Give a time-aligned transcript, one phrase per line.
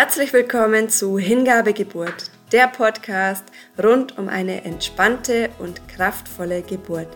[0.00, 3.42] Herzlich willkommen zu Hingabegeburt, der Podcast
[3.82, 7.08] rund um eine entspannte und kraftvolle Geburt.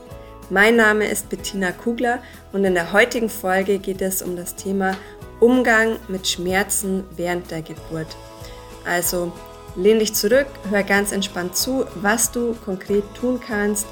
[0.51, 2.21] Mein Name ist Bettina Kugler
[2.53, 4.97] und in der heutigen Folge geht es um das Thema
[5.39, 8.17] Umgang mit Schmerzen während der Geburt.
[8.85, 9.31] Also
[9.77, 13.87] lehn dich zurück, hör ganz entspannt zu, was du konkret tun kannst,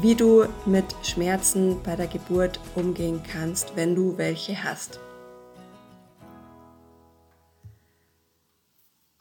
[0.00, 5.00] wie du mit Schmerzen bei der Geburt umgehen kannst, wenn du welche hast.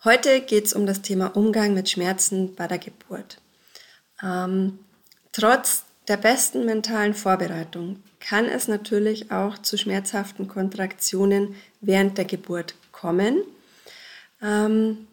[0.06, 3.42] Heute geht es um das Thema Umgang mit Schmerzen bei der Geburt.
[4.22, 4.78] Ähm,
[5.32, 12.76] trotz der besten mentalen Vorbereitung kann es natürlich auch zu schmerzhaften Kontraktionen während der Geburt
[12.92, 13.42] kommen.
[14.44, 15.08] Ähm,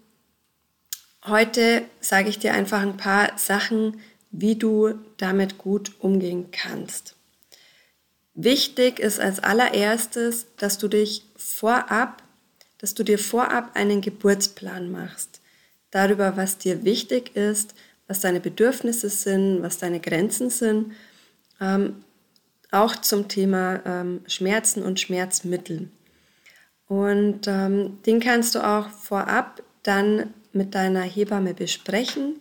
[1.24, 3.98] heute sage ich dir einfach ein paar Sachen,
[4.30, 7.16] wie du damit gut umgehen kannst.
[8.34, 12.21] Wichtig ist als allererstes, dass du dich vorab
[12.82, 15.40] dass du dir vorab einen Geburtsplan machst.
[15.90, 17.74] Darüber, was dir wichtig ist,
[18.08, 20.92] was deine Bedürfnisse sind, was deine Grenzen sind.
[21.60, 22.04] Ähm,
[22.72, 25.88] auch zum Thema ähm, Schmerzen und Schmerzmittel.
[26.88, 32.40] Und ähm, den kannst du auch vorab dann mit deiner Hebamme besprechen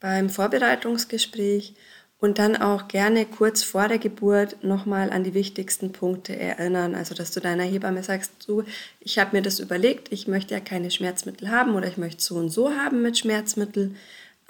[0.00, 1.74] beim Vorbereitungsgespräch
[2.20, 6.94] und dann auch gerne kurz vor der Geburt nochmal an die wichtigsten Punkte erinnern.
[6.94, 8.64] Also, dass du deiner Hebamme sagst, so,
[9.00, 12.34] ich habe mir das überlegt, ich möchte ja keine Schmerzmittel haben oder ich möchte so
[12.36, 13.94] und so haben mit Schmerzmittel.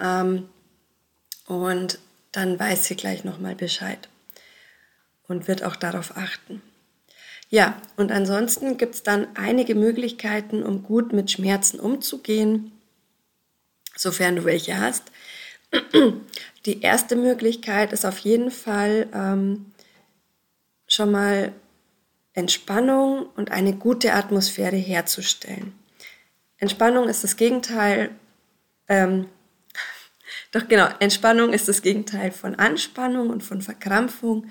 [0.00, 0.48] Ähm,
[1.46, 1.98] und
[2.32, 4.08] dann weiß sie gleich nochmal Bescheid
[5.26, 6.62] und wird auch darauf achten.
[7.50, 12.72] Ja, und ansonsten gibt es dann einige Möglichkeiten, um gut mit Schmerzen umzugehen,
[13.96, 15.04] sofern du welche hast.
[16.64, 19.72] Die erste Möglichkeit ist auf jeden Fall ähm,
[20.86, 21.52] schon mal
[22.32, 25.72] Entspannung und eine gute Atmosphäre herzustellen.
[26.58, 28.10] Entspannung ist das Gegenteil,
[28.88, 29.26] ähm,
[30.52, 34.46] doch genau, Entspannung ist das Gegenteil von Anspannung und von Verkrampfung.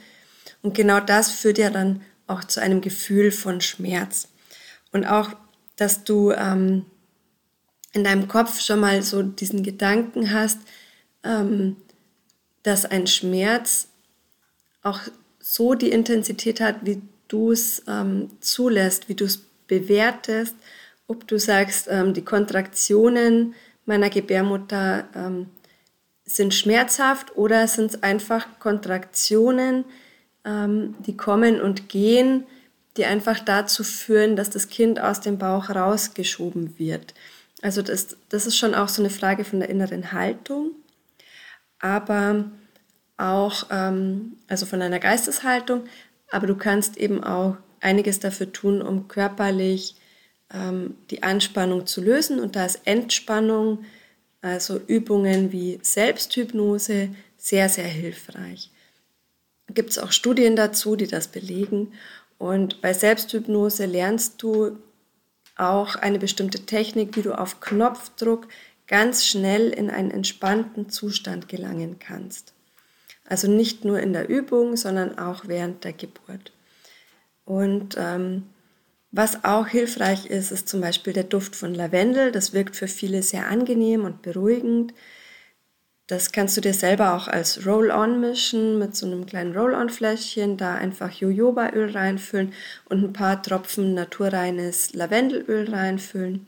[0.62, 4.28] Und genau das führt ja dann auch zu einem Gefühl von Schmerz.
[4.92, 5.30] Und auch,
[5.76, 6.86] dass du ähm,
[7.94, 10.60] in deinem Kopf schon mal so diesen Gedanken hast,
[12.64, 13.88] dass ein Schmerz
[14.84, 15.00] auch
[15.40, 20.56] so die Intensität hat, wie du es ähm, zulässt, wie du es bewertest,
[21.08, 23.56] ob du sagst, ähm, die Kontraktionen
[23.86, 25.48] meiner Gebärmutter ähm,
[26.26, 29.86] sind schmerzhaft oder sind es einfach Kontraktionen,
[30.44, 32.44] ähm, die kommen und gehen,
[32.98, 37.14] die einfach dazu führen, dass das Kind aus dem Bauch rausgeschoben wird.
[37.62, 40.72] Also das, das ist schon auch so eine Frage von der inneren Haltung
[41.80, 42.46] aber
[43.18, 45.84] auch, ähm, also von deiner Geisteshaltung,
[46.32, 49.96] aber du kannst eben auch einiges dafür tun, um körperlich
[50.54, 52.40] ähm, die Anspannung zu lösen.
[52.40, 53.86] Und da ist Entspannung,
[54.42, 58.72] also Übungen wie Selbsthypnose, sehr, sehr hilfreich.
[59.74, 61.94] Gibt es auch Studien dazu, die das belegen.
[62.38, 64.78] Und bei Selbsthypnose lernst du
[65.56, 68.48] auch eine bestimmte Technik, wie du auf Knopfdruck
[68.88, 72.54] ganz schnell in einen entspannten Zustand gelangen kannst.
[73.26, 76.54] Also nicht nur in der Übung, sondern auch während der Geburt.
[77.46, 78.44] Und ähm,
[79.12, 82.32] was auch hilfreich ist, ist zum Beispiel der Duft von Lavendel.
[82.32, 84.94] Das wirkt für viele sehr angenehm und beruhigend.
[86.08, 90.76] Das kannst du dir selber auch als Roll-On mischen mit so einem kleinen Roll-On-Fläschchen, da
[90.76, 92.54] einfach Jojobaöl reinfüllen
[92.86, 96.48] und ein paar Tropfen naturreines Lavendelöl reinfüllen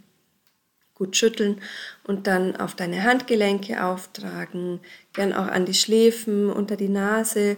[0.99, 1.59] gut schütteln
[2.03, 4.79] und dann auf deine Handgelenke auftragen,
[5.13, 7.57] gern auch an die Schläfen, unter die Nase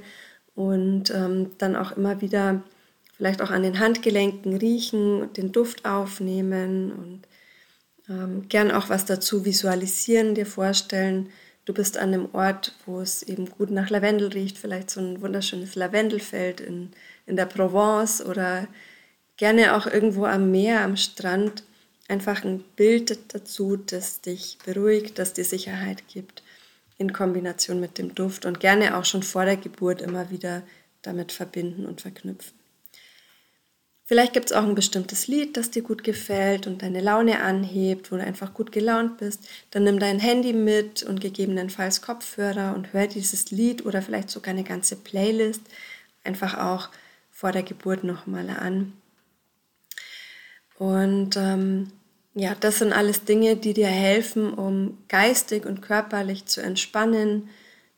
[0.55, 2.63] und ähm, dann auch immer wieder
[3.17, 7.21] vielleicht auch an den Handgelenken riechen und den Duft aufnehmen und
[8.09, 11.29] ähm, gern auch was dazu visualisieren, dir vorstellen.
[11.65, 15.21] Du bist an einem Ort, wo es eben gut nach Lavendel riecht, vielleicht so ein
[15.21, 16.91] wunderschönes Lavendelfeld in,
[17.25, 18.67] in der Provence oder
[19.37, 21.63] gerne auch irgendwo am Meer, am Strand
[22.11, 26.43] einfach ein Bild dazu, das dich beruhigt, das dir Sicherheit gibt,
[26.97, 30.61] in Kombination mit dem Duft und gerne auch schon vor der Geburt immer wieder
[31.01, 32.53] damit verbinden und verknüpfen.
[34.03, 38.11] Vielleicht gibt es auch ein bestimmtes Lied, das dir gut gefällt und deine Laune anhebt,
[38.11, 39.47] wo du einfach gut gelaunt bist.
[39.71, 44.53] Dann nimm dein Handy mit und gegebenenfalls Kopfhörer und hör dieses Lied oder vielleicht sogar
[44.53, 45.61] eine ganze Playlist
[46.25, 46.89] einfach auch
[47.31, 48.91] vor der Geburt nochmal an.
[50.77, 51.93] Und ähm,
[52.33, 57.49] ja, das sind alles Dinge, die dir helfen, um geistig und körperlich zu entspannen,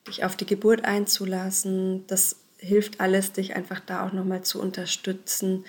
[0.08, 2.06] dich auf die Geburt einzulassen.
[2.08, 5.66] Das hilft alles, dich einfach da auch nochmal zu unterstützen.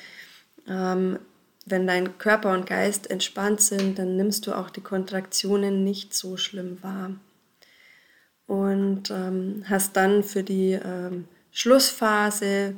[0.66, 1.18] Ähm,
[1.66, 6.36] wenn dein Körper und Geist entspannt sind, dann nimmst du auch die Kontraktionen nicht so
[6.36, 7.12] schlimm wahr.
[8.46, 12.76] Und ähm, hast dann für die ähm, Schlussphase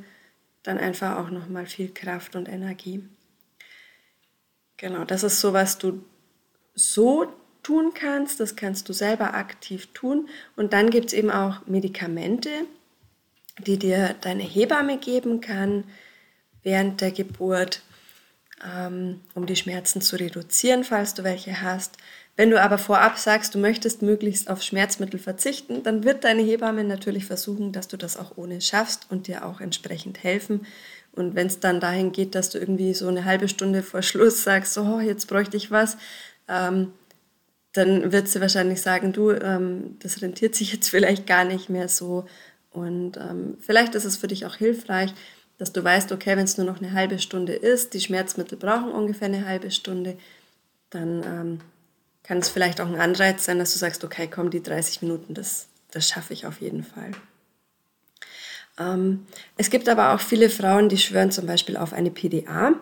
[0.63, 3.03] dann einfach auch nochmal viel Kraft und Energie.
[4.77, 6.03] Genau, das ist so, was du
[6.75, 7.27] so
[7.63, 8.39] tun kannst.
[8.39, 10.29] Das kannst du selber aktiv tun.
[10.55, 12.49] Und dann gibt es eben auch Medikamente,
[13.65, 15.83] die dir deine Hebamme geben kann
[16.63, 17.81] während der Geburt,
[18.63, 21.97] ähm, um die Schmerzen zu reduzieren, falls du welche hast.
[22.35, 26.83] Wenn du aber vorab sagst, du möchtest möglichst auf Schmerzmittel verzichten, dann wird deine Hebamme
[26.83, 30.67] natürlich versuchen, dass du das auch ohne schaffst und dir auch entsprechend helfen.
[31.17, 34.43] Und wenn es dann dahin geht, dass du irgendwie so eine halbe Stunde vor Schluss
[34.43, 35.97] sagst, so, oh, jetzt bräuchte ich was,
[36.47, 36.93] ähm,
[37.73, 41.89] dann wird sie wahrscheinlich sagen, du, ähm, das rentiert sich jetzt vielleicht gar nicht mehr
[41.89, 42.25] so.
[42.71, 45.13] Und ähm, vielleicht ist es für dich auch hilfreich,
[45.57, 48.91] dass du weißt, okay, wenn es nur noch eine halbe Stunde ist, die Schmerzmittel brauchen
[48.91, 50.17] ungefähr eine halbe Stunde,
[50.89, 51.59] dann ähm,
[52.23, 55.33] kann es vielleicht auch ein Anreiz sein, dass du sagst, okay, komm, die 30 Minuten,
[55.33, 57.11] das, das schaffe ich auf jeden Fall.
[58.79, 59.25] Ähm,
[59.57, 62.73] es gibt aber auch viele Frauen, die schwören zum Beispiel auf eine PDA.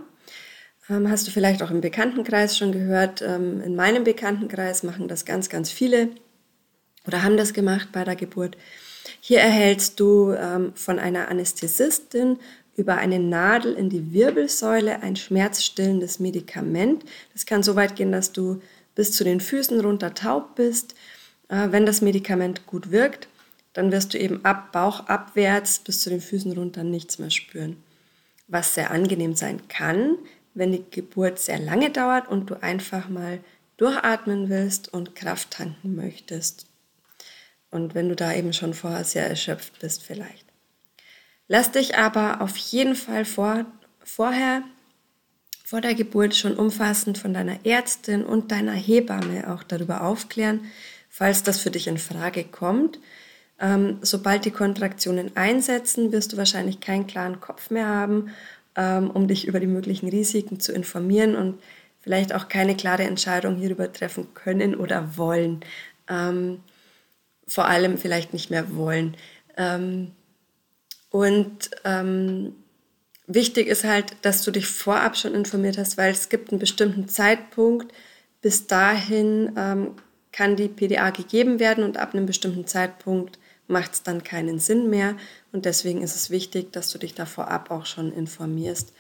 [0.89, 3.21] Ähm, hast du vielleicht auch im Bekanntenkreis schon gehört.
[3.21, 6.09] Ähm, in meinem Bekanntenkreis machen das ganz, ganz viele
[7.07, 8.57] oder haben das gemacht bei der Geburt.
[9.21, 10.36] Hier erhältst du
[10.74, 12.39] von einer Anästhesistin
[12.75, 17.06] über eine Nadel in die Wirbelsäule ein schmerzstillendes Medikament.
[17.33, 18.62] Das kann so weit gehen, dass du
[18.95, 20.95] bis zu den Füßen runter taub bist.
[21.50, 23.27] Äh, wenn das Medikament gut wirkt,
[23.75, 27.83] dann wirst du eben ab Bauch abwärts bis zu den Füßen runter nichts mehr spüren.
[28.48, 30.18] Was sehr angenehm sein kann,
[30.54, 33.42] wenn die Geburt sehr lange dauert und du einfach mal
[33.75, 36.68] durchatmen willst und Kraft tanken möchtest.
[37.69, 40.45] Und wenn du da eben schon vorher sehr erschöpft bist vielleicht.
[41.50, 43.66] Lass dich aber auf jeden Fall vor,
[44.06, 44.63] vorher
[45.66, 50.72] vor der Geburt schon umfassend von deiner Ärztin und deiner Hebamme auch darüber aufklären,
[51.10, 53.00] falls das für dich in Frage kommt.
[53.59, 58.29] Ähm, sobald die Kontraktionen einsetzen, wirst du wahrscheinlich keinen klaren Kopf mehr haben,
[58.75, 61.61] ähm, um dich über die möglichen Risiken zu informieren und
[62.01, 65.61] vielleicht auch keine klare Entscheidung hierüber treffen können oder wollen.
[66.09, 66.59] Ähm,
[67.47, 69.15] vor allem vielleicht nicht mehr wollen.
[69.57, 70.11] Ähm,
[71.09, 72.53] und ähm,
[73.27, 77.07] Wichtig ist halt, dass du dich vorab schon informiert hast, weil es gibt einen bestimmten
[77.07, 77.91] Zeitpunkt.
[78.41, 79.95] Bis dahin ähm,
[80.31, 84.89] kann die PDA gegeben werden und ab einem bestimmten Zeitpunkt macht es dann keinen Sinn
[84.89, 85.15] mehr.
[85.51, 88.94] Und deswegen ist es wichtig, dass du dich da vorab auch schon informierst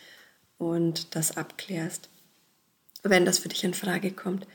[0.57, 2.09] und das abklärst,
[3.03, 4.47] wenn das für dich in Frage kommt.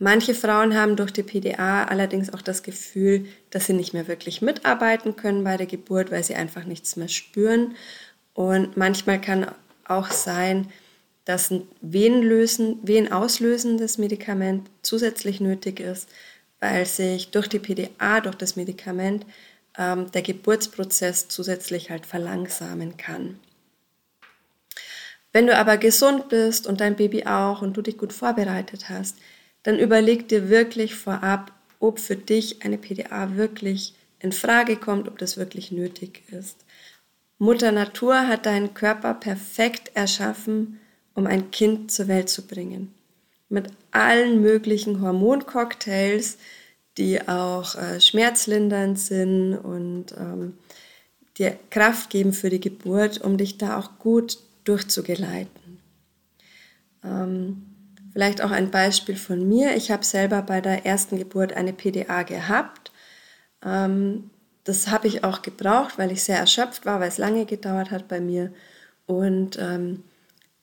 [0.00, 4.42] Manche Frauen haben durch die PDA allerdings auch das Gefühl, dass sie nicht mehr wirklich
[4.42, 7.74] mitarbeiten können bei der Geburt, weil sie einfach nichts mehr spüren
[8.38, 9.50] und manchmal kann
[9.88, 10.68] auch sein,
[11.24, 16.08] dass ein Venenlösen, venenauslösendes Medikament zusätzlich nötig ist,
[16.60, 19.26] weil sich durch die PDA, durch das Medikament,
[19.78, 23.38] ähm, der Geburtsprozess zusätzlich halt verlangsamen kann.
[25.32, 29.16] Wenn du aber gesund bist und dein Baby auch und du dich gut vorbereitet hast,
[29.62, 35.18] dann überleg dir wirklich vorab, ob für dich eine PDA wirklich in Frage kommt, ob
[35.18, 36.64] das wirklich nötig ist.
[37.38, 40.80] Mutter Natur hat deinen Körper perfekt erschaffen,
[41.14, 42.92] um ein Kind zur Welt zu bringen.
[43.48, 46.36] Mit allen möglichen Hormoncocktails,
[46.98, 50.58] die auch äh, schmerzlindernd sind und ähm,
[51.38, 55.78] dir Kraft geben für die Geburt, um dich da auch gut durchzugeleiten.
[57.04, 57.66] Ähm,
[58.12, 59.76] vielleicht auch ein Beispiel von mir.
[59.76, 62.90] Ich habe selber bei der ersten Geburt eine PDA gehabt.
[63.64, 64.30] Ähm,
[64.64, 68.08] das habe ich auch gebraucht, weil ich sehr erschöpft war, weil es lange gedauert hat
[68.08, 68.52] bei mir.
[69.06, 70.02] Und ähm,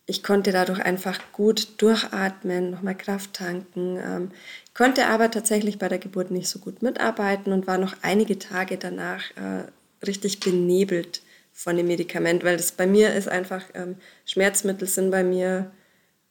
[0.07, 4.31] ich konnte dadurch einfach gut durchatmen, nochmal Kraft tanken, ähm,
[4.73, 8.77] konnte aber tatsächlich bei der Geburt nicht so gut mitarbeiten und war noch einige Tage
[8.77, 9.65] danach äh,
[10.05, 11.21] richtig benebelt
[11.53, 13.95] von dem Medikament, weil das bei mir ist einfach, ähm,
[14.25, 15.71] Schmerzmittel sind bei mir,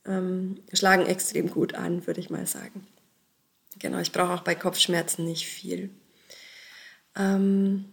[0.07, 2.87] ähm, schlagen extrem gut an, würde ich mal sagen.
[3.79, 5.91] Genau, ich brauche auch bei Kopfschmerzen nicht viel.
[7.17, 7.87] Ähm,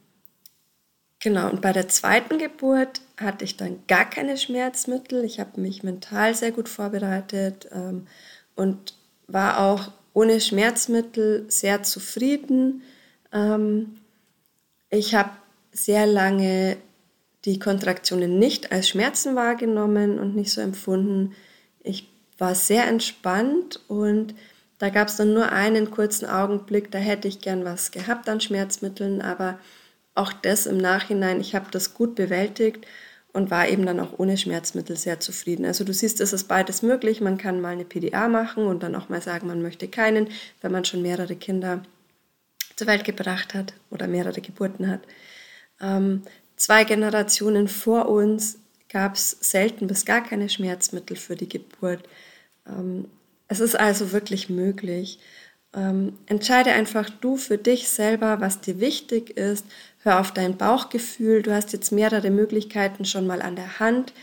[1.22, 5.24] genau, und bei der zweiten Geburt hatte ich dann gar keine Schmerzmittel.
[5.24, 8.08] Ich habe mich mental sehr gut vorbereitet ähm,
[8.56, 8.96] und
[9.28, 12.84] war auch ohne Schmerzmittel sehr zufrieden.
[13.32, 13.98] Ähm,
[14.90, 15.32] ich habe
[15.72, 16.78] sehr lange
[17.46, 21.34] die Kontraktionen nicht als Schmerzen wahrgenommen und nicht so empfunden.
[21.82, 24.36] Ich war sehr entspannt und
[24.78, 28.42] da gab es dann nur einen kurzen Augenblick, da hätte ich gern was gehabt an
[28.42, 29.60] Schmerzmitteln, aber
[30.16, 32.86] auch das im Nachhinein, ich habe das gut bewältigt
[33.34, 35.66] und war eben dann auch ohne Schmerzmittel sehr zufrieden.
[35.66, 37.22] Also du siehst, es ist beides möglich.
[37.22, 40.28] Man kann mal eine PDA machen und dann auch mal sagen, man möchte keinen,
[40.62, 41.84] wenn man schon mehrere Kinder
[42.76, 45.02] zur Welt gebracht hat oder mehrere Geburten hat.
[45.80, 46.24] Ähm,
[46.58, 48.58] zwei Generationen vor uns
[48.90, 52.04] gab es selten bis gar keine Schmerzmittel für die Geburt.
[52.68, 53.06] Ähm,
[53.48, 55.20] es ist also wirklich möglich.
[55.74, 59.66] Ähm, entscheide einfach du für dich selber, was dir wichtig ist.
[60.04, 61.42] Hör auf dein Bauchgefühl.
[61.42, 64.14] Du hast jetzt mehrere Möglichkeiten schon mal an der Hand.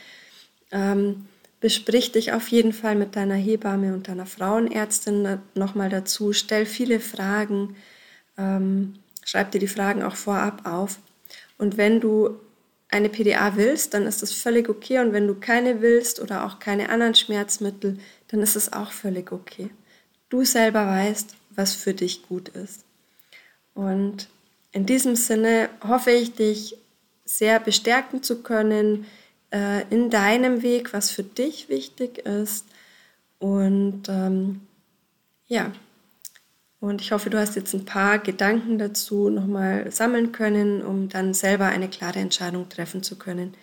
[0.71, 1.27] Ähm,
[1.61, 6.33] besprich dich auf jeden Fall mit deiner Hebamme und deiner Frauenärztin nochmal dazu.
[6.33, 7.77] Stell viele Fragen.
[8.37, 10.99] Ähm, schreib dir die Fragen auch vorab auf.
[11.57, 12.39] Und wenn du
[12.91, 14.99] eine PDA willst, dann ist das völlig okay.
[14.99, 19.33] Und wenn du keine willst oder auch keine anderen Schmerzmittel, dann ist es auch völlig
[19.33, 19.71] okay.
[20.29, 22.85] Du selber weißt, was für dich gut ist.
[23.75, 24.29] Und
[24.73, 26.77] in diesem Sinne hoffe ich, dich
[27.25, 29.07] sehr bestärken zu können
[29.53, 32.65] äh, in deinem Weg, was für dich wichtig ist.
[33.39, 34.61] Und ähm,
[35.47, 35.73] ja,
[36.81, 41.35] und ich hoffe, du hast jetzt ein paar Gedanken dazu nochmal sammeln können, um dann
[41.35, 43.55] selber eine klare Entscheidung treffen zu können.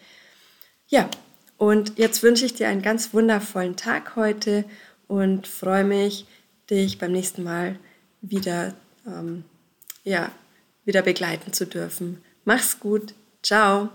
[0.87, 1.09] Ja,
[1.57, 4.65] und jetzt wünsche ich dir einen ganz wundervollen Tag heute
[5.07, 6.25] und freue mich,
[6.69, 7.79] dich beim nächsten Mal
[8.21, 8.73] wieder,
[9.05, 9.43] ähm,
[10.03, 10.31] ja,
[10.85, 12.23] wieder begleiten zu dürfen.
[12.43, 13.13] Mach's gut.
[13.41, 13.89] Ciao.